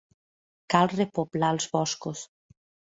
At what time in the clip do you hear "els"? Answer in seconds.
1.59-1.71